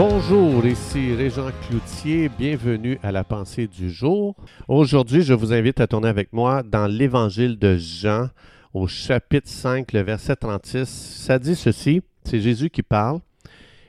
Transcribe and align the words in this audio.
Bonjour, 0.00 0.64
ici 0.64 1.12
Régent 1.12 1.50
Cloutier, 1.66 2.28
bienvenue 2.28 3.00
à 3.02 3.10
la 3.10 3.24
pensée 3.24 3.66
du 3.66 3.90
jour. 3.90 4.36
Aujourd'hui, 4.68 5.22
je 5.22 5.34
vous 5.34 5.52
invite 5.52 5.80
à 5.80 5.88
tourner 5.88 6.06
avec 6.06 6.32
moi 6.32 6.62
dans 6.62 6.86
l'évangile 6.86 7.58
de 7.58 7.76
Jean 7.76 8.28
au 8.72 8.86
chapitre 8.86 9.48
5, 9.48 9.92
le 9.92 10.02
verset 10.02 10.36
36. 10.36 10.88
Ça 10.88 11.40
dit 11.40 11.56
ceci, 11.56 12.00
c'est 12.22 12.38
Jésus 12.38 12.70
qui 12.70 12.84
parle. 12.84 13.18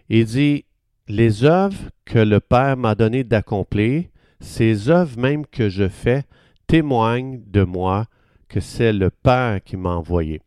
Il 0.09 0.25
dit, 0.25 0.65
Les 1.07 1.43
œuvres 1.43 1.77
que 2.05 2.17
le 2.17 2.39
Père 2.39 2.75
m'a 2.75 2.95
donné 2.95 3.23
d'accomplir, 3.23 4.05
ces 4.39 4.89
œuvres 4.89 5.19
même 5.19 5.45
que 5.45 5.69
je 5.69 5.87
fais, 5.87 6.23
témoignent 6.65 7.39
de 7.45 7.61
moi 7.61 8.07
que 8.47 8.59
c'est 8.59 8.93
le 8.93 9.11
Père 9.11 9.63
qui 9.63 9.77
m'a 9.77 9.91
envoyé. 9.91 10.41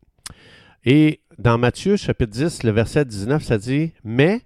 Et 0.83 1.21
dans 1.39 1.57
Matthieu 1.57 1.95
chapitre 1.95 2.33
10, 2.33 2.63
le 2.63 2.71
verset 2.71 3.05
19, 3.05 3.41
ça 3.41 3.57
dit, 3.57 3.93
Mais 4.03 4.41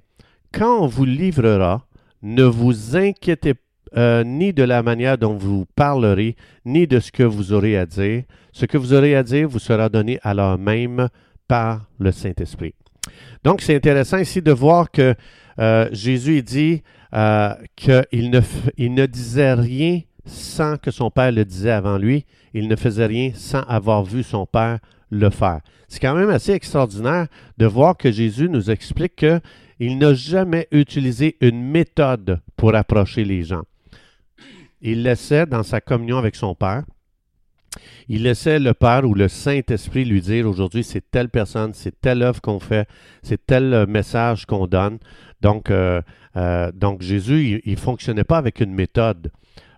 quand 0.52 0.82
on 0.82 0.88
vous 0.88 1.06
livrera, 1.06 1.86
ne 2.22 2.44
vous 2.44 2.96
inquiétez 2.96 3.54
euh, 3.96 4.24
ni 4.24 4.54
de 4.54 4.64
la 4.64 4.84
manière 4.84 5.18
dont 5.18 5.36
vous 5.36 5.66
parlerez, 5.76 6.36
ni 6.66 6.88
de 6.88 7.00
ce 7.00 7.12
que 7.12 7.24
vous 7.24 7.54
aurez 7.54 7.78
à 7.78 7.86
dire. 7.86 8.24
Ce 8.52 8.66
que 8.66 8.78
vous 8.78 8.94
aurez 8.94 9.16
à 9.16 9.24
dire 9.24 9.48
vous 9.48 9.60
sera 9.60 9.90
donné 9.90 10.20
alors 10.24 10.58
même 10.58 11.08
par 11.48 11.86
le 12.00 12.12
Saint-Esprit. 12.12 12.74
Donc, 13.44 13.62
c'est 13.62 13.76
intéressant 13.76 14.18
ici 14.18 14.42
de 14.42 14.52
voir 14.52 14.92
que 14.92 15.16
euh, 15.60 15.88
Jésus 15.92 16.42
dit 16.42 16.84
euh, 17.14 17.54
qu'il 17.76 18.30
ne, 18.30 18.42
ne 18.78 19.06
disait 19.06 19.54
rien 19.54 20.02
sans 20.26 20.78
que 20.78 20.92
son 20.92 21.10
Père 21.10 21.32
le 21.32 21.46
disait 21.46 21.72
avant 21.72 21.98
lui. 21.98 22.26
Il 22.54 22.68
ne 22.68 22.76
faisait 22.76 23.06
rien 23.06 23.32
sans 23.34 23.62
avoir 23.62 24.04
vu 24.04 24.24
son 24.24 24.46
Père 24.46 24.80
le 25.10 25.30
faire. 25.30 25.62
C'est 25.88 26.02
quand 26.02 26.16
même 26.16 26.30
assez 26.30 26.52
extraordinaire 26.52 27.28
de 27.58 27.66
voir 27.66 27.96
que 27.96 28.12
Jésus 28.12 28.50
nous 28.50 28.70
explique 28.70 29.26
qu'il 29.78 29.98
n'a 29.98 30.14
jamais 30.14 30.68
utilisé 30.72 31.38
une 31.42 31.62
méthode 31.62 32.42
pour 32.56 32.76
approcher 32.76 33.24
les 33.24 33.44
gens. 33.44 33.64
Il 34.82 35.04
laissait 35.04 35.46
dans 35.46 35.64
sa 35.64 35.82
communion 35.82 36.18
avec 36.18 36.36
son 36.36 36.56
Père, 36.56 36.84
il 38.08 38.24
laissait 38.24 38.60
le 38.60 38.74
Père 38.74 39.06
ou 39.06 39.14
le 39.14 39.28
Saint-Esprit 39.28 40.06
lui 40.06 40.22
dire 40.22 40.48
aujourd'hui 40.48 40.84
c'est 40.84 41.12
telle 41.12 41.30
personne, 41.30 41.74
c'est 41.74 42.00
telle 42.00 42.22
œuvre 42.22 42.42
qu'on 42.42 42.60
fait, 42.60 42.88
c'est 43.22 43.46
tel 43.46 43.86
message 43.88 44.46
qu'on 44.46 44.68
donne. 44.68 45.00
Donc, 45.42 45.70
euh, 45.70 46.02
euh, 46.36 46.72
donc 46.74 47.02
Jésus, 47.02 47.62
il 47.66 47.72
ne 47.72 47.78
fonctionnait 47.78 48.24
pas 48.24 48.38
avec 48.38 48.60
une 48.60 48.74
méthode. 48.74 49.32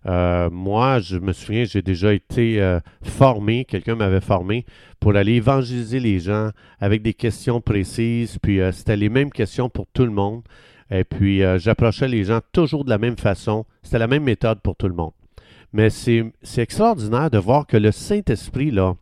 Euh, 0.05 0.49
moi, 0.49 0.99
je 0.99 1.17
me 1.17 1.33
souviens, 1.33 1.65
j'ai 1.65 1.81
déjà 1.81 2.13
été 2.13 2.61
euh, 2.61 2.79
formé, 3.01 3.65
quelqu'un 3.65 3.95
m'avait 3.95 4.21
formé 4.21 4.65
pour 4.99 5.15
aller 5.15 5.33
évangéliser 5.33 5.99
les 5.99 6.19
gens 6.19 6.51
avec 6.79 7.01
des 7.01 7.13
questions 7.13 7.61
précises, 7.61 8.37
puis 8.41 8.61
euh, 8.61 8.71
c'était 8.71 8.95
les 8.95 9.09
mêmes 9.09 9.31
questions 9.31 9.69
pour 9.69 9.87
tout 9.93 10.05
le 10.05 10.11
monde. 10.11 10.43
Et 10.91 11.03
puis, 11.03 11.43
j'approchais 11.57 12.07
les 12.07 12.23
gens 12.23 12.39
toujours 12.51 12.83
de 12.83 12.89
la 12.89 12.97
même 12.97 13.15
façon. 13.15 13.63
C'était 13.83 13.99
la 13.99 14.07
même 14.07 14.23
méthode 14.23 14.59
pour 14.61 14.75
tout 14.75 14.87
le 14.87 14.95
monde. 14.95 15.11
Mais 15.71 15.91
c'est 15.91 16.31
extraordinaire 16.57 17.29
de 17.29 17.37
voir 17.37 17.67
que 17.67 17.77
le 17.77 17.91
Saint-Esprit, 17.91 18.71
là, 18.71 18.95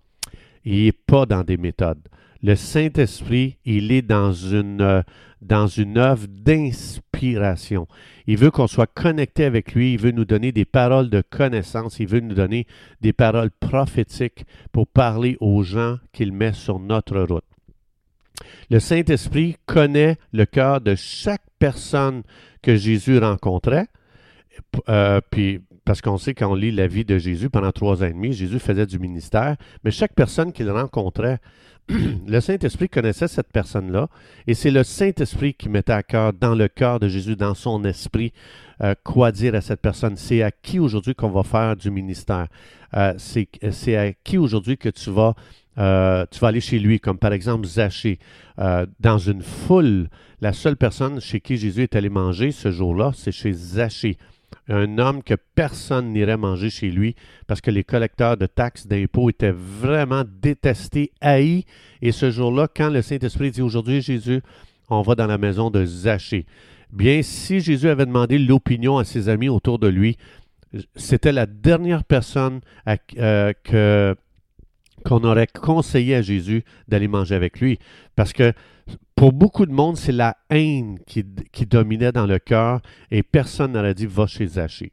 il 0.66 0.84
n'est 0.84 0.92
pas 0.92 1.26
dans 1.26 1.46
des 1.46 1.56
méthodes. 1.56 2.02
Le 2.44 2.56
Saint-Esprit, 2.56 3.58
il 3.66 3.92
est 3.92 4.02
dans 4.02 4.32
une, 4.32 5.04
dans 5.42 5.68
une 5.68 5.98
œuvre 5.98 6.28
d'inspiration. 6.28 7.88
Il 8.26 8.38
veut 8.38 8.52
qu'on 8.52 8.68
soit 8.68 8.92
connecté 8.92 9.46
avec 9.46 9.74
lui, 9.74 9.94
il 9.94 10.00
veut 10.00 10.12
nous 10.12 10.26
donner 10.26 10.52
des 10.52 10.66
paroles 10.66 11.10
de 11.10 11.22
connaissance, 11.22 12.00
il 12.00 12.08
veut 12.08 12.20
nous 12.20 12.36
donner 12.36 12.68
des 13.02 13.14
paroles 13.14 13.52
prophétiques 13.52 14.46
pour 14.72 14.88
parler 14.88 15.38
aux 15.40 15.64
gens 15.64 15.98
qu'il 16.14 16.32
met 16.32 16.54
sur 16.54 16.80
notre 16.80 17.20
route. 17.20 17.44
Le 18.70 18.80
Saint-Esprit 18.80 19.56
connaît 19.66 20.18
le 20.32 20.46
cœur 20.46 20.82
de 20.82 20.96
chaque 20.96 21.44
personne 21.58 22.24
que 22.62 22.76
Jésus 22.76 23.18
rencontrait. 23.18 23.88
Euh, 24.90 25.22
puis 25.32 25.62
parce 25.86 26.02
qu'on 26.02 26.18
sait 26.18 26.34
quand 26.34 26.52
on 26.52 26.56
lit 26.56 26.72
la 26.72 26.88
vie 26.88 27.06
de 27.06 27.18
Jésus 27.18 27.50
pendant 27.50 27.72
trois 27.72 28.04
ans 28.04 28.08
et 28.08 28.14
demi, 28.14 28.34
Jésus 28.34 28.60
faisait 28.60 28.86
du 28.86 29.00
ministère, 29.00 29.56
mais 29.86 29.92
chaque 29.92 30.14
personne 30.14 30.52
qu'il 30.52 30.70
rencontrait, 30.70 31.40
le 32.28 32.40
Saint-Esprit 32.42 32.90
connaissait 32.90 33.28
cette 33.28 33.52
personne-là, 33.52 34.10
et 34.46 34.54
c'est 34.54 34.72
le 34.72 34.84
Saint-Esprit 34.84 35.54
qui 35.54 35.70
mettait 35.70 35.94
à 35.94 36.04
cœur, 36.04 36.34
dans 36.34 36.54
le 36.54 36.68
cœur 36.68 37.00
de 37.00 37.08
Jésus, 37.08 37.36
dans 37.36 37.54
son 37.54 37.84
esprit, 37.86 38.34
euh, 38.82 38.94
quoi 39.04 39.32
dire 39.32 39.56
à 39.56 39.62
cette 39.62 39.82
personne. 39.82 40.18
C'est 40.18 40.44
à 40.44 40.52
qui 40.52 40.80
aujourd'hui 40.80 41.16
qu'on 41.16 41.30
va 41.30 41.44
faire 41.44 41.76
du 41.76 41.90
ministère? 41.90 42.48
Euh, 42.94 43.14
c'est 43.18 43.96
à 43.96 44.12
qui 44.12 44.38
aujourd'hui 44.38 44.78
que 44.78 44.90
tu 44.90 45.12
vas, 45.12 45.34
euh, 45.78 46.26
tu 46.30 46.40
vas 46.40 46.50
aller 46.50 46.62
chez 46.62 46.80
lui, 46.80 47.00
comme 47.00 47.18
par 47.18 47.32
exemple 47.32 47.66
Zachée. 47.66 48.20
dans 49.00 49.18
une 49.20 49.42
foule, 49.42 50.10
la 50.42 50.52
seule 50.52 50.78
personne 50.78 51.22
chez 51.22 51.40
qui 51.40 51.58
Jésus 51.58 51.84
est 51.84 51.96
allé 51.96 52.10
manger 52.10 52.52
ce 52.52 52.72
jour-là, 52.72 53.12
c'est 53.16 53.32
chez 53.32 53.54
Zachée 53.54 54.18
un 54.70 54.98
homme 54.98 55.24
que 55.24 55.36
personne 55.56 56.12
n'irait 56.14 56.38
manger 56.38 56.70
chez 56.70 56.90
lui 56.90 57.16
parce 57.48 57.62
que 57.62 57.72
les 57.72 57.84
collecteurs 57.84 58.38
de 58.38 58.46
taxes 58.46 58.88
d'impôts 58.88 59.30
étaient 59.30 59.54
vraiment 59.56 60.24
détestés, 60.42 61.12
haïs. 61.22 61.66
Et 62.02 62.12
ce 62.12 62.32
jour-là, 62.32 62.68
quand 62.74 62.90
le 62.90 63.02
Saint-Esprit 63.02 63.52
dit 63.52 63.62
aujourd'hui, 63.62 64.02
Jésus, 64.02 64.42
on 64.90 65.02
va 65.02 65.16
dans 65.16 65.28
la 65.28 65.38
maison 65.38 65.70
de 65.70 65.86
Zachée. 65.86 66.46
Bien, 66.92 67.22
si 67.22 67.60
Jésus 67.60 67.90
avait 67.90 68.06
demandé 68.06 68.38
l'opinion 68.38 68.98
à 68.98 69.04
ses 69.04 69.30
amis 69.30 69.50
autour 69.50 69.80
de 69.80 69.88
lui, 69.88 70.18
c'était 70.96 71.32
la 71.32 71.46
dernière 71.46 72.04
personne 72.04 72.62
euh, 72.88 73.54
que 73.64 74.16
qu'on 75.08 75.24
aurait 75.24 75.48
conseillé 75.48 76.16
à 76.16 76.22
Jésus 76.22 76.64
d'aller 76.90 77.08
manger 77.08 77.36
avec 77.36 77.62
lui. 77.62 77.80
Parce 78.18 78.34
que 78.34 78.52
pour 79.16 79.32
beaucoup 79.32 79.66
de 79.66 79.72
monde, 79.72 79.96
c'est 79.96 80.12
la 80.12 80.36
haine 80.50 81.00
qui, 81.08 81.24
dominait 81.66 82.12
dans 82.12 82.26
le 82.26 82.40
cœur 82.40 82.82
et 83.10 83.24
personne 83.24 83.72
n'aurait 83.72 83.94
dit 83.94 84.06
va 84.06 84.28
chez 84.28 84.46
Zachée. 84.46 84.92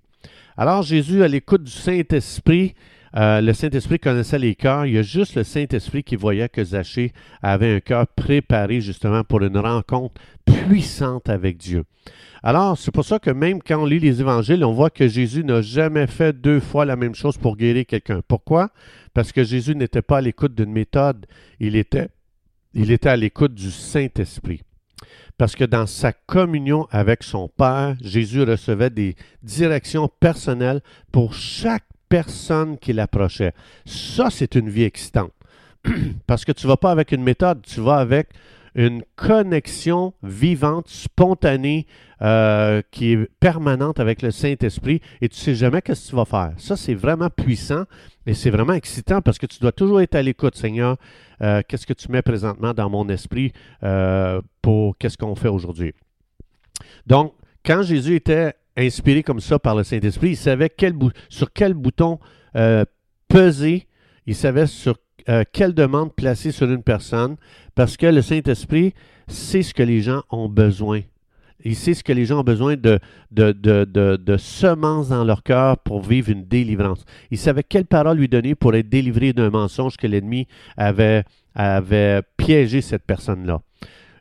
Alors 0.57 0.83
Jésus, 0.83 1.25
à 1.25 1.29
l'écoute 1.29 1.65
du 1.65 1.73
Saint-Esprit, 1.73 2.75
euh, 3.17 3.41
le 3.41 3.53
Saint-Esprit 3.53 3.99
connaissait 4.01 4.39
les 4.39 4.55
cœurs. 4.55 4.87
Il 4.87 4.95
y 4.95 4.99
a 4.99 5.03
juste 5.03 5.37
le 5.37 5.45
Saint-Esprit 5.45 6.03
qui 6.03 6.17
voyait 6.17 6.49
que 6.49 6.65
Zachée 6.65 7.13
avait 7.43 7.77
un 7.77 7.81
cœur 7.81 8.07
préparé 8.09 8.81
justement 8.81 9.23
pour 9.23 9.43
une 9.43 9.59
rencontre 9.59 10.21
puissante 10.45 11.29
avec 11.29 11.57
Dieu. 11.57 11.85
Alors, 12.43 12.77
c'est 12.77 12.91
pour 12.91 13.05
ça 13.05 13.19
que 13.19 13.31
même 13.31 13.63
quand 13.63 13.83
on 13.83 13.87
lit 13.87 14.01
les 14.01 14.21
évangiles, 14.21 14.65
on 14.65 14.73
voit 14.73 14.91
que 14.91 15.09
Jésus 15.09 15.45
n'a 15.45 15.63
jamais 15.63 16.07
fait 16.07 16.39
deux 16.39 16.61
fois 16.61 16.85
la 16.85 16.97
même 16.97 17.15
chose 17.15 17.39
pour 17.39 17.57
guérir 17.57 17.87
quelqu'un. 17.87 18.21
Pourquoi? 18.27 18.71
Parce 19.15 19.33
que 19.33 19.45
Jésus 19.45 19.75
n'était 19.75 20.03
pas 20.03 20.19
à 20.19 20.21
l'écoute 20.21 20.55
d'une 20.55 20.73
méthode, 20.73 21.25
il 21.61 21.77
était, 21.77 22.09
il 22.75 22.91
était 22.91 23.09
à 23.09 23.17
l'écoute 23.17 23.55
du 23.55 23.71
Saint-Esprit. 23.71 24.63
Parce 25.39 25.57
que 25.57 25.65
dans 25.65 25.87
sa 25.87 26.13
communion 26.13 26.87
avec 26.91 27.23
son 27.23 27.49
Père, 27.49 27.97
Jésus 28.01 28.43
recevait 28.43 28.91
des 28.91 29.17
directions 29.43 30.09
personnelles 30.21 30.81
pour 31.11 31.33
chaque 31.33 31.85
personne 32.09 32.79
qui 32.79 32.93
l'approchait. 32.93 33.53
Ça, 33.87 34.29
c'est 34.31 34.55
une 34.55 34.69
vie 34.69 34.85
excitante. 34.85 35.33
Parce 36.27 36.45
que 36.45 36.53
tu 36.53 36.67
ne 36.67 36.69
vas 36.69 36.77
pas 36.77 36.91
avec 36.91 37.13
une 37.13 37.23
méthode, 37.23 37.63
tu 37.63 37.81
vas 37.81 37.97
avec 37.97 38.29
une 38.75 39.05
connexion 39.15 40.15
vivante, 40.23 40.89
spontanée, 40.89 41.87
euh, 42.23 42.81
qui 42.91 43.13
est 43.13 43.29
permanente 43.39 44.01
avec 44.01 44.23
le 44.23 44.31
Saint-Esprit 44.31 45.01
et 45.21 45.29
tu 45.29 45.39
ne 45.39 45.45
sais 45.45 45.55
jamais 45.55 45.83
qu'est-ce 45.83 46.07
que 46.07 46.11
tu 46.11 46.17
vas 46.17 46.25
faire. 46.25 46.53
Ça, 46.57 46.77
c'est 46.77 46.95
vraiment 46.95 47.29
puissant 47.29 47.85
et 48.27 48.35
c'est 48.35 48.51
vraiment 48.51 48.73
excitant 48.73 49.21
parce 49.21 49.39
que 49.39 49.47
tu 49.47 49.61
dois 49.61 49.73
toujours 49.73 50.01
être 50.01 50.15
à 50.15 50.23
l'écoute, 50.23 50.57
Seigneur. 50.57 50.97
Euh, 51.43 51.63
qu'est-ce 51.67 51.87
que 51.87 51.93
tu 51.93 52.11
mets 52.11 52.23
présentement 52.23 52.73
dans 52.73 52.89
mon 52.89 53.09
esprit 53.09 53.53
euh, 53.83 54.41
pour 54.63 54.97
qu'est-ce 54.97 55.19
qu'on 55.19 55.35
fait 55.35 55.49
aujourd'hui? 55.49 55.93
Donc, 57.07 57.35
quand 57.65 57.83
Jésus 57.83 58.15
était 58.15 58.55
inspiré 58.77 59.23
comme 59.23 59.41
ça 59.41 59.59
par 59.59 59.75
le 59.75 59.85
Saint-Esprit, 59.85 60.31
il 60.31 60.37
savait 60.37 60.71
sur 61.29 61.53
quel 61.53 61.75
bouton 61.75 62.19
peser, 63.29 63.87
il 64.27 64.35
savait 64.35 64.67
sur 64.67 64.97
euh, 65.29 65.43
quelle 65.53 65.73
demande 65.73 66.15
placer 66.15 66.53
sur 66.53 66.71
une 66.71 66.83
personne 66.83 67.37
parce 67.75 67.97
que 67.97 68.07
le 68.07 68.21
Saint-Esprit 68.21 68.93
sait 69.27 69.63
ce 69.63 69.73
que 69.73 69.83
les 69.83 70.03
gens 70.03 70.23
ont 70.31 70.51
besoin. 70.51 71.01
Il 71.65 71.77
sait 71.77 71.95
ce 71.95 72.05
que 72.05 72.13
les 72.13 72.27
gens 72.27 72.41
ont 72.41 72.45
besoin 72.45 72.77
de, 72.77 73.01
semences 74.37 75.09
dans 75.09 75.25
leur 75.25 75.43
cœur 75.43 75.79
pour 75.79 76.03
vivre 76.03 76.31
une 76.31 76.45
délivrance. 76.45 77.07
Il 77.31 77.39
savait 77.39 77.63
quelle 77.63 77.87
parole 77.87 78.19
lui 78.19 78.29
donner 78.29 78.55
pour 78.55 78.75
être 78.75 78.91
délivré 78.91 79.33
d'un 79.33 79.49
mensonge 79.49 79.97
que 79.97 80.07
l'ennemi 80.07 80.47
avait 80.77 81.25
piégé 82.37 82.83
cette 82.83 83.05
personne-là. 83.05 83.63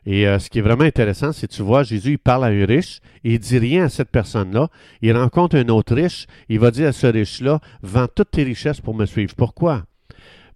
Et 0.06 0.28
euh, 0.28 0.38
ce 0.38 0.50
qui 0.50 0.58
est 0.58 0.62
vraiment 0.62 0.84
intéressant, 0.84 1.32
c'est 1.32 1.48
tu 1.48 1.62
vois, 1.62 1.82
Jésus, 1.82 2.12
il 2.12 2.18
parle 2.18 2.44
à 2.44 2.48
un 2.48 2.66
riche, 2.66 3.00
et 3.24 3.34
il 3.34 3.38
dit 3.38 3.58
rien 3.58 3.84
à 3.84 3.88
cette 3.88 4.10
personne-là. 4.10 4.68
Il 5.00 5.16
rencontre 5.16 5.56
un 5.56 5.68
autre 5.68 5.94
riche, 5.94 6.26
il 6.48 6.58
va 6.58 6.70
dire 6.70 6.88
à 6.88 6.92
ce 6.92 7.06
riche-là, 7.06 7.60
vends 7.82 8.08
toutes 8.14 8.32
tes 8.32 8.42
richesses 8.42 8.80
pour 8.80 8.94
me 8.94 9.06
suivre. 9.06 9.34
Pourquoi? 9.34 9.84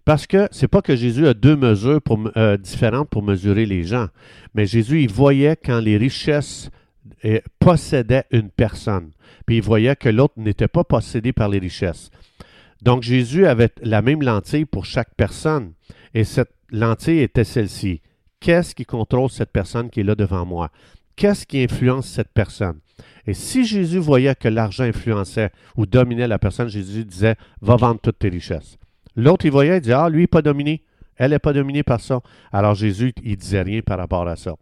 Parce 0.05 0.27
que 0.27 0.47
c'est 0.51 0.67
pas 0.67 0.81
que 0.81 0.95
Jésus 0.95 1.27
a 1.27 1.33
deux 1.33 1.55
mesures 1.55 2.01
euh, 2.37 2.57
différentes 2.57 3.09
pour 3.09 3.23
mesurer 3.23 3.65
les 3.65 3.83
gens, 3.83 4.07
mais 4.53 4.65
Jésus, 4.65 5.01
il 5.03 5.11
voyait 5.11 5.55
quand 5.55 5.79
les 5.79 5.97
richesses 5.97 6.69
euh, 7.25 7.39
possédaient 7.59 8.25
une 8.31 8.49
personne, 8.49 9.11
puis 9.45 9.57
il 9.57 9.61
voyait 9.61 9.95
que 9.95 10.09
l'autre 10.09 10.35
n'était 10.37 10.67
pas 10.67 10.83
possédé 10.83 11.33
par 11.33 11.49
les 11.49 11.59
richesses. 11.59 12.11
Donc 12.81 13.03
Jésus 13.03 13.45
avait 13.45 13.69
la 13.81 14.01
même 14.01 14.21
lentille 14.21 14.65
pour 14.65 14.85
chaque 14.85 15.13
personne, 15.15 15.73
et 16.13 16.23
cette 16.23 16.53
lentille 16.71 17.19
était 17.19 17.43
celle-ci. 17.43 18.01
Qu'est-ce 18.39 18.73
qui 18.73 18.85
contrôle 18.85 19.29
cette 19.29 19.51
personne 19.51 19.89
qui 19.89 19.99
est 19.99 20.03
là 20.03 20.15
devant 20.15 20.45
moi? 20.45 20.71
qu'est-ce 21.19 21.45
qui 21.45 21.61
influence 21.61 22.07
cette 22.07 22.29
personne? 22.29 22.79
Et 23.27 23.33
si 23.33 23.65
Jésus 23.65 23.99
voyait 23.99 24.33
que 24.33 24.47
l'argent 24.47 24.85
influençait 24.85 25.51
ou 25.75 25.85
dominait 25.85 26.27
la 26.27 26.39
personne, 26.39 26.69
Jésus 26.69 27.03
disait, 27.03 27.35
va 27.61 27.75
vendre 27.75 27.99
toutes 28.01 28.19
tes 28.19 28.29
richesses. 28.29 28.77
L'autre, 29.15 29.45
il 29.45 29.51
voyait, 29.51 29.77
il 29.77 29.81
disait, 29.81 29.93
ah, 29.93 30.09
lui, 30.09 30.27
pas 30.27 30.41
dominé. 30.41 30.81
Elle 31.17 31.31
n'est 31.31 31.39
pas 31.39 31.51
dominée 31.51 31.83
par 31.83 31.99
ça. 31.99 32.21
Alors 32.53 32.75
Jésus, 32.75 33.13
il 33.21 33.35
disait 33.35 33.61
rien 33.61 33.81
par 33.81 33.97
rapport 33.97 34.25
à 34.25 34.37
ça. 34.37 34.55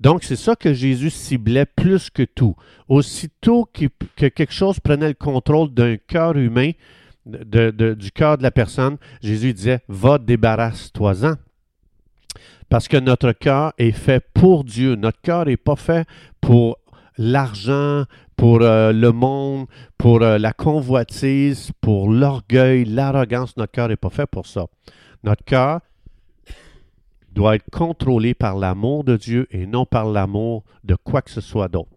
Donc, 0.00 0.24
c'est 0.24 0.36
ça 0.36 0.56
que 0.56 0.74
Jésus 0.74 1.10
ciblait 1.10 1.64
plus 1.64 2.10
que 2.10 2.24
tout. 2.24 2.56
Aussitôt 2.88 3.68
que 3.72 3.86
quelque 4.16 4.52
chose 4.52 4.80
prenait 4.80 5.08
le 5.08 5.14
contrôle 5.14 5.72
d'un 5.72 5.96
cœur 5.96 6.36
humain, 6.36 6.72
du 7.24 8.10
cœur 8.12 8.36
de 8.36 8.42
la 8.42 8.50
personne, 8.50 8.96
Jésus 9.22 9.54
disait, 9.54 9.80
va, 9.86 10.18
débarrasse-toi-en. 10.18 11.34
Parce 12.68 12.88
que 12.88 12.96
notre 12.96 13.32
cœur 13.32 13.72
est 13.78 13.92
fait 13.92 14.24
pour 14.34 14.64
Dieu. 14.64 14.94
Notre 14.94 15.20
cœur 15.20 15.46
n'est 15.46 15.56
pas 15.56 15.76
fait 15.76 16.06
pour 16.40 16.78
l'argent, 17.18 18.04
pour 18.36 18.62
euh, 18.62 18.92
le 18.92 19.12
monde, 19.12 19.66
pour 19.98 20.22
euh, 20.22 20.38
la 20.38 20.52
convoitise, 20.52 21.70
pour 21.80 22.10
l'orgueil, 22.10 22.84
l'arrogance. 22.84 23.56
Notre 23.56 23.72
cœur 23.72 23.88
n'est 23.88 23.96
pas 23.96 24.10
fait 24.10 24.26
pour 24.26 24.46
ça. 24.46 24.66
Notre 25.22 25.44
cœur 25.44 25.80
doit 27.32 27.56
être 27.56 27.70
contrôlé 27.70 28.34
par 28.34 28.56
l'amour 28.56 29.04
de 29.04 29.16
Dieu 29.16 29.46
et 29.50 29.66
non 29.66 29.86
par 29.86 30.06
l'amour 30.06 30.64
de 30.84 30.94
quoi 30.94 31.22
que 31.22 31.30
ce 31.30 31.40
soit 31.40 31.68
d'autre. 31.68 31.90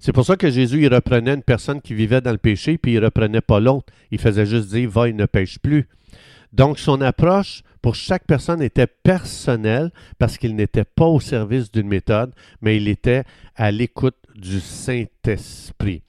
C'est 0.00 0.12
pour 0.12 0.24
ça 0.24 0.36
que 0.36 0.50
Jésus, 0.50 0.84
il 0.84 0.92
reprenait 0.92 1.34
une 1.34 1.42
personne 1.42 1.80
qui 1.80 1.94
vivait 1.94 2.20
dans 2.20 2.32
le 2.32 2.38
péché, 2.38 2.78
puis 2.78 2.94
il 2.94 3.00
ne 3.00 3.04
reprenait 3.04 3.40
pas 3.40 3.60
l'autre. 3.60 3.92
Il 4.10 4.18
faisait 4.18 4.46
juste 4.46 4.68
dire, 4.68 4.90
va, 4.90 5.08
il 5.08 5.16
ne 5.16 5.26
pêche 5.26 5.58
plus. 5.58 5.88
Donc, 6.52 6.78
son 6.78 7.00
approche 7.00 7.62
pour 7.82 7.96
chaque 7.96 8.24
personne 8.24 8.62
était 8.62 8.86
personnelle 8.86 9.90
parce 10.18 10.38
qu'il 10.38 10.54
n'était 10.56 10.84
pas 10.84 11.06
au 11.06 11.20
service 11.20 11.70
d'une 11.70 11.88
méthode, 11.88 12.32
mais 12.62 12.76
il 12.76 12.88
était 12.88 13.24
à 13.56 13.70
l'écoute 13.70 14.16
du 14.36 14.60
Saint-Esprit. 14.60 16.02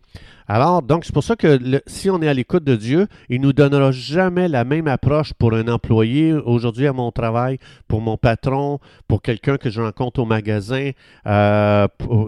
Alors, 0.47 0.81
donc, 0.81 1.05
c'est 1.05 1.13
pour 1.13 1.23
ça 1.23 1.35
que 1.35 1.81
si 1.87 2.09
on 2.09 2.21
est 2.21 2.27
à 2.27 2.33
l'écoute 2.33 2.63
de 2.63 2.75
Dieu, 2.75 3.07
il 3.29 3.39
ne 3.39 3.47
nous 3.47 3.53
donnera 3.53 3.91
jamais 3.91 4.47
la 4.47 4.65
même 4.65 4.87
approche 4.87 5.33
pour 5.33 5.53
un 5.53 5.67
employé 5.67 6.33
aujourd'hui 6.33 6.85
à 6.87 6.93
mon 6.93 7.11
travail, 7.11 7.59
pour 7.87 8.01
mon 8.01 8.17
patron, 8.17 8.79
pour 9.07 9.21
quelqu'un 9.21 9.57
que 9.57 9.69
je 9.69 9.81
rencontre 9.81 10.19
au 10.19 10.25
magasin, 10.25 10.91
euh, 11.27 11.87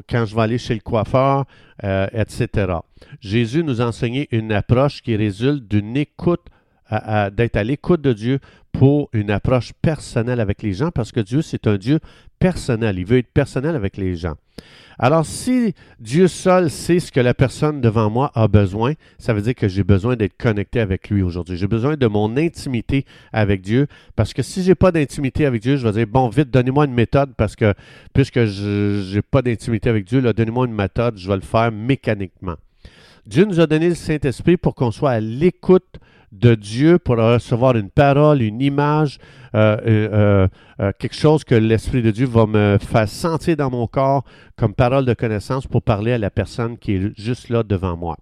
quand 0.10 0.26
je 0.26 0.36
vais 0.36 0.42
aller 0.42 0.58
chez 0.58 0.74
le 0.74 0.80
coiffeur, 0.80 1.46
euh, 1.84 2.08
etc. 2.14 2.78
Jésus 3.20 3.64
nous 3.64 3.82
a 3.82 3.92
une 4.32 4.52
approche 4.54 5.02
qui 5.02 5.16
résulte 5.16 5.68
d'une 5.68 5.98
écoute, 5.98 6.46
d'être 7.32 7.58
à 7.58 7.64
l'écoute 7.64 8.02
de 8.02 8.14
Dieu 8.14 8.40
pour 8.72 9.10
une 9.14 9.32
approche 9.32 9.72
personnelle 9.82 10.40
avec 10.40 10.62
les 10.62 10.74
gens, 10.74 10.92
parce 10.92 11.12
que 11.12 11.22
Dieu, 11.22 11.42
c'est 11.42 11.66
un 11.68 11.78
Dieu 11.78 12.00
personnel. 12.40 13.00
Il 13.00 13.06
veut 13.06 13.20
être 13.20 13.32
personnel 13.32 13.76
avec 13.76 13.96
les 13.96 14.16
gens. 14.16 14.36
Alors, 14.98 15.26
si 15.26 15.74
Dieu 16.00 16.28
seul 16.28 16.70
sait 16.70 17.00
ce 17.00 17.12
que 17.12 17.20
la 17.20 17.34
personne 17.34 17.82
devant 17.82 18.10
moi 18.10 18.32
a 18.34 18.48
besoin, 18.48 18.94
ça 19.18 19.34
veut 19.34 19.42
dire 19.42 19.56
que 19.56 19.68
j'ai 19.68 19.84
besoin 19.84 20.16
d'être 20.16 20.38
connecté 20.38 20.80
avec 20.80 21.10
lui 21.10 21.22
aujourd'hui. 21.22 21.58
J'ai 21.58 21.68
besoin 21.68 21.98
de 21.98 22.08
mon 22.08 22.38
intimité 22.38 23.06
avec 23.34 23.62
Dieu, 23.62 23.88
parce 24.16 24.34
que 24.34 24.42
si 24.42 24.64
je 24.64 24.70
n'ai 24.70 24.76
pas 24.76 24.92
d'intimité 24.92 25.46
avec 25.46 25.62
Dieu, 25.62 25.76
je 25.76 25.86
vais 25.86 25.94
dire, 25.94 26.08
bon, 26.08 26.30
vite, 26.30 26.50
donnez-moi 26.50 26.86
une 26.86 26.94
méthode, 26.94 27.34
parce 27.36 27.56
que 27.56 27.74
puisque 28.14 28.46
je 28.46 29.16
n'ai 29.16 29.22
pas 29.22 29.42
d'intimité 29.42 29.90
avec 29.90 30.06
Dieu, 30.06 30.22
donnez-moi 30.22 30.68
une 30.68 30.76
méthode, 30.76 31.18
je 31.18 31.28
vais 31.28 31.36
le 31.36 31.42
faire 31.42 31.72
mécaniquement. 31.72 32.56
Dieu 33.26 33.44
nous 33.46 33.60
a 33.60 33.68
donné 33.68 33.90
le 33.90 33.96
Saint-Esprit 33.96 34.56
pour 34.56 34.76
qu'on 34.76 34.92
soit 34.92 35.12
à 35.12 35.20
l'écoute 35.20 36.00
de 36.40 36.56
Dieu 36.56 37.00
pour 37.00 37.18
recevoir 37.18 37.76
une 37.76 37.90
parole, 37.90 38.42
une 38.42 38.62
image, 38.62 39.20
euh, 39.54 39.78
euh, 39.86 40.48
euh, 40.80 40.92
quelque 41.00 41.16
chose 41.16 41.44
que 41.44 41.56
l'Esprit 41.56 42.02
de 42.02 42.12
Dieu 42.12 42.26
va 42.26 42.46
me 42.46 42.78
faire 42.80 43.08
sentir 43.08 43.56
dans 43.56 43.70
mon 43.70 43.88
corps 43.88 44.24
comme 44.58 44.74
parole 44.74 45.06
de 45.06 45.14
connaissance 45.14 45.66
pour 45.68 45.82
parler 45.82 46.12
à 46.12 46.18
la 46.18 46.30
personne 46.30 46.78
qui 46.78 46.96
est 46.96 47.20
juste 47.20 47.50
là 47.50 47.64
devant 47.64 47.96
moi. 47.96 48.18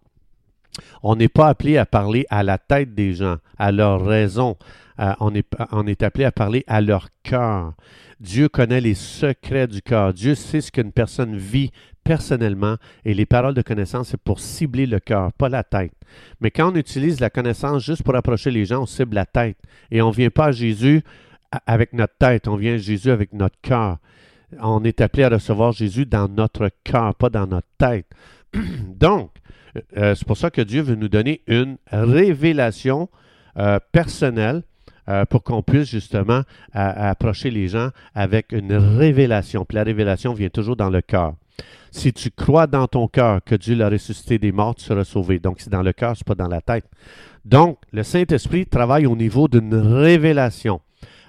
On 1.01 1.15
n'est 1.15 1.29
pas 1.29 1.47
appelé 1.47 1.77
à 1.77 1.85
parler 1.85 2.25
à 2.29 2.43
la 2.43 2.57
tête 2.57 2.93
des 2.93 3.13
gens, 3.13 3.37
à 3.57 3.71
leur 3.71 4.05
raison. 4.05 4.57
on, 4.97 5.33
est, 5.35 5.47
on 5.71 5.85
est 5.87 6.03
appelé 6.03 6.25
à 6.25 6.31
parler 6.31 6.63
à 6.67 6.81
leur 6.81 7.09
cœur. 7.23 7.73
Dieu 8.19 8.47
connaît 8.47 8.81
les 8.81 8.93
secrets 8.93 9.67
du 9.67 9.81
cœur. 9.81 10.13
Dieu 10.13 10.33
sait 10.33 10.61
ce 10.61 10.71
qu'une 10.71 10.91
personne 10.91 11.35
vit 11.35 11.71
personnellement 12.03 12.75
et 13.05 13.13
les 13.13 13.25
paroles 13.25 13.53
de 13.53 13.61
connaissance, 13.61 14.09
c'est 14.09 14.21
pour 14.21 14.39
cibler 14.39 14.85
le 14.85 14.99
cœur, 14.99 15.31
pas 15.33 15.49
la 15.49 15.63
tête. 15.63 15.93
Mais 16.41 16.51
quand 16.51 16.71
on 16.71 16.75
utilise 16.75 17.19
la 17.19 17.29
connaissance 17.29 17.83
juste 17.83 18.03
pour 18.03 18.15
approcher 18.15 18.51
les 18.51 18.65
gens, 18.65 18.83
on 18.83 18.85
cible 18.85 19.15
la 19.15 19.25
tête. 19.25 19.57
Et 19.91 20.01
on 20.01 20.09
ne 20.09 20.15
vient 20.15 20.29
pas 20.29 20.47
à 20.47 20.51
Jésus 20.51 21.01
avec 21.65 21.93
notre 21.93 22.15
tête, 22.17 22.47
on 22.47 22.55
vient 22.55 22.75
à 22.75 22.77
Jésus 22.77 23.11
avec 23.11 23.33
notre 23.33 23.59
cœur. 23.61 23.97
On 24.59 24.83
est 24.83 25.01
appelé 25.01 25.23
à 25.23 25.29
recevoir 25.29 25.71
Jésus 25.71 26.05
dans 26.05 26.27
notre 26.27 26.69
cœur, 26.83 27.15
pas 27.15 27.29
dans 27.29 27.47
notre 27.47 27.67
tête. 27.77 28.07
Donc, 28.87 29.31
euh, 29.97 30.15
c'est 30.15 30.27
pour 30.27 30.37
ça 30.37 30.49
que 30.51 30.61
Dieu 30.61 30.81
veut 30.81 30.95
nous 30.95 31.09
donner 31.09 31.41
une 31.47 31.77
révélation 31.91 33.09
euh, 33.57 33.79
personnelle 33.91 34.63
euh, 35.09 35.25
pour 35.25 35.43
qu'on 35.43 35.61
puisse 35.61 35.89
justement 35.89 36.41
approcher 36.73 37.51
les 37.51 37.67
gens 37.67 37.89
avec 38.15 38.51
une 38.51 38.73
révélation. 38.73 39.65
Puis 39.65 39.75
la 39.75 39.83
révélation 39.83 40.33
vient 40.33 40.49
toujours 40.49 40.75
dans 40.75 40.89
le 40.89 41.01
cœur. 41.01 41.33
Si 41.91 42.11
tu 42.13 42.31
crois 42.31 42.65
dans 42.65 42.87
ton 42.87 43.07
cœur 43.07 43.43
que 43.43 43.53
Dieu 43.55 43.75
l'a 43.75 43.89
ressuscité 43.89 44.39
des 44.39 44.51
morts, 44.51 44.75
tu 44.75 44.83
seras 44.83 45.03
sauvé. 45.03 45.39
Donc, 45.39 45.57
c'est 45.59 45.69
dans 45.69 45.83
le 45.83 45.93
cœur, 45.93 46.15
ce 46.15 46.21
n'est 46.21 46.25
pas 46.25 46.35
dans 46.35 46.47
la 46.47 46.61
tête. 46.61 46.85
Donc, 47.45 47.77
le 47.91 48.01
Saint-Esprit 48.01 48.65
travaille 48.65 49.05
au 49.05 49.15
niveau 49.15 49.47
d'une 49.47 49.75
révélation. 49.75 50.81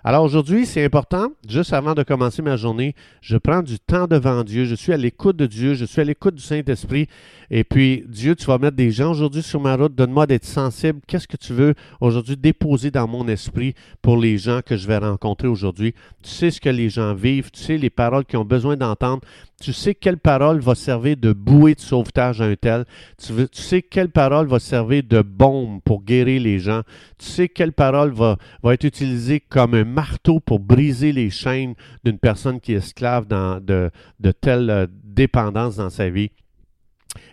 Alors 0.06 0.22
aujourd'hui, 0.22 0.66
c'est 0.66 0.84
important, 0.84 1.28
juste 1.48 1.72
avant 1.72 1.94
de 1.94 2.02
commencer 2.02 2.42
ma 2.42 2.58
journée, 2.58 2.94
je 3.22 3.38
prends 3.38 3.62
du 3.62 3.78
temps 3.78 4.06
devant 4.06 4.44
Dieu, 4.44 4.66
je 4.66 4.74
suis 4.74 4.92
à 4.92 4.98
l'écoute 4.98 5.34
de 5.34 5.46
Dieu, 5.46 5.72
je 5.72 5.86
suis 5.86 6.02
à 6.02 6.04
l'écoute 6.04 6.34
du 6.34 6.42
Saint-Esprit. 6.42 7.08
Et 7.50 7.64
puis, 7.64 8.04
Dieu, 8.06 8.36
tu 8.36 8.44
vas 8.44 8.58
mettre 8.58 8.76
des 8.76 8.90
gens 8.90 9.12
aujourd'hui 9.12 9.42
sur 9.42 9.60
ma 9.60 9.76
route, 9.76 9.94
donne-moi 9.94 10.26
d'être 10.26 10.44
sensible. 10.44 11.00
Qu'est-ce 11.06 11.26
que 11.26 11.38
tu 11.38 11.54
veux 11.54 11.74
aujourd'hui 12.02 12.36
déposer 12.36 12.90
dans 12.90 13.08
mon 13.08 13.26
esprit 13.28 13.74
pour 14.02 14.18
les 14.18 14.36
gens 14.36 14.60
que 14.60 14.76
je 14.76 14.86
vais 14.86 14.98
rencontrer 14.98 15.48
aujourd'hui? 15.48 15.94
Tu 16.22 16.28
sais 16.28 16.50
ce 16.50 16.60
que 16.60 16.68
les 16.68 16.90
gens 16.90 17.14
vivent, 17.14 17.50
tu 17.50 17.62
sais 17.62 17.78
les 17.78 17.88
paroles 17.88 18.26
qu'ils 18.26 18.38
ont 18.38 18.44
besoin 18.44 18.76
d'entendre. 18.76 19.22
Tu 19.60 19.72
sais 19.72 19.94
quelle 19.94 20.18
parole 20.18 20.60
va 20.60 20.74
servir 20.74 21.16
de 21.16 21.32
bouée 21.32 21.74
de 21.74 21.80
sauvetage 21.80 22.40
à 22.40 22.44
un 22.44 22.56
tel. 22.56 22.84
Tu, 23.18 23.32
sais 23.52 23.82
quelle 23.82 24.10
parole 24.10 24.46
va 24.46 24.58
servir 24.58 25.02
de 25.04 25.22
bombe 25.22 25.80
pour 25.84 26.02
guérir 26.02 26.42
les 26.42 26.58
gens. 26.58 26.82
Tu 27.18 27.26
sais 27.26 27.48
quelle 27.48 27.72
parole 27.72 28.12
va, 28.12 28.36
être 28.66 28.84
utilisée 28.84 29.40
comme 29.40 29.74
un 29.74 29.84
marteau 29.84 30.40
pour 30.40 30.60
briser 30.60 31.12
les 31.12 31.30
chaînes 31.30 31.74
d'une 32.04 32.18
personne 32.18 32.60
qui 32.60 32.74
est 32.74 32.78
esclave 32.78 33.26
de, 33.26 33.90
de 34.20 34.32
telle 34.32 34.70
euh, 34.70 34.86
dépendance 35.02 35.76
dans 35.76 35.90
sa 35.90 36.10
vie. 36.10 36.30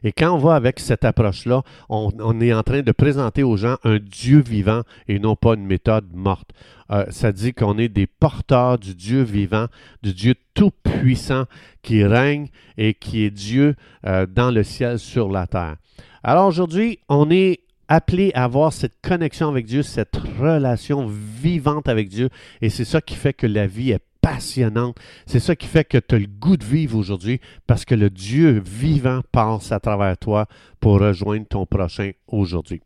Et 0.04 0.12
quand 0.12 0.32
on 0.32 0.38
va 0.38 0.56
avec 0.56 0.80
cette 0.80 1.06
approche-là, 1.06 1.64
on, 1.90 2.42
est 2.42 2.54
en 2.54 2.64
train 2.64 2.82
de 2.82 2.92
présenter 2.92 3.44
aux 3.44 3.58
gens 3.58 3.78
un 3.84 3.98
Dieu 4.00 4.42
vivant 4.42 4.82
et 5.08 5.20
non 5.20 5.36
pas 5.36 5.54
une 5.54 5.66
méthode 5.66 6.06
morte. 6.14 6.52
Euh, 6.92 7.06
ça 7.10 7.32
dit 7.32 7.54
qu'on 7.54 7.78
est 7.78 7.90
des 7.90 8.08
porteurs 8.08 8.78
du 8.78 8.96
Dieu 8.96 9.22
vivant, 9.24 9.68
du 10.04 10.14
Dieu 10.14 10.36
tout-puissant 10.54 11.46
qui 11.82 12.04
règne 12.04 12.50
et 12.78 12.94
qui 12.94 13.24
est 13.24 13.32
Dieu 13.32 13.76
euh, 14.06 14.26
dans 14.26 14.52
le 14.52 14.64
ciel, 14.64 15.00
sur 15.00 15.30
la 15.30 15.48
terre. 15.48 15.78
Alors 16.24 16.48
aujourd'hui, 16.48 17.00
on 17.10 17.30
est 17.32 17.62
appelé 17.88 18.32
à 18.36 18.46
avoir 18.46 18.72
cette 18.72 19.02
connexion 19.02 19.50
avec 19.50 19.66
Dieu, 19.66 19.84
cette 19.84 20.16
relation 20.40 21.08
vivante 21.08 21.90
avec 21.90 22.08
Dieu, 22.10 22.30
et 22.62 22.70
c'est 22.70 22.86
ça 22.86 23.02
qui 23.02 23.16
fait 23.16 23.34
que 23.34 23.48
la 23.48 23.68
vie 23.68 23.92
est 23.92 24.00
passionnante. 24.22 24.98
C'est 25.26 25.40
ça 25.40 25.56
qui 25.56 25.68
fait 25.68 25.84
que 25.84 25.98
tu 25.98 26.16
as 26.16 26.20
le 26.20 26.28
goût 26.28 26.58
de 26.58 26.64
vivre 26.64 26.98
aujourd'hui 26.98 27.40
parce 27.68 27.86
que 27.86 27.96
le 27.96 28.10
Dieu 28.10 28.62
vivant 28.66 29.22
passe 29.32 29.72
à 29.72 29.80
travers 29.80 30.18
toi 30.18 30.48
pour 30.80 31.00
rejoindre 31.00 31.48
ton 31.48 31.66
prochain 31.66 32.12
aujourd'hui. 32.28 32.82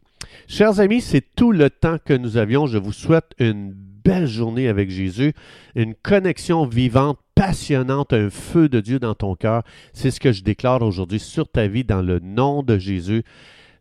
Chers 0.47 0.79
amis, 0.79 1.01
c'est 1.01 1.35
tout 1.35 1.51
le 1.51 1.69
temps 1.69 1.97
que 2.03 2.13
nous 2.13 2.37
avions. 2.37 2.67
Je 2.67 2.77
vous 2.77 2.93
souhaite 2.93 3.31
une 3.39 3.73
belle 3.73 4.27
journée 4.27 4.67
avec 4.67 4.89
Jésus, 4.89 5.33
une 5.75 5.95
connexion 5.95 6.65
vivante, 6.65 7.19
passionnante, 7.33 8.13
un 8.13 8.29
feu 8.29 8.69
de 8.69 8.79
Dieu 8.79 8.99
dans 8.99 9.15
ton 9.15 9.35
cœur. 9.35 9.63
C'est 9.93 10.11
ce 10.11 10.19
que 10.19 10.31
je 10.31 10.43
déclare 10.43 10.81
aujourd'hui 10.81 11.19
sur 11.19 11.49
ta 11.49 11.67
vie 11.67 11.83
dans 11.83 12.01
le 12.01 12.19
nom 12.19 12.63
de 12.63 12.77
Jésus. 12.77 13.23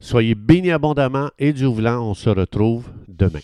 Soyez 0.01 0.35
bénis 0.35 0.73
abondamment 0.73 1.31
et 1.39 1.53
Dieu 1.53 1.69
voulant, 1.69 2.03
on 2.03 2.15
se 2.15 2.31
retrouve 2.31 2.89
demain. 3.09 3.41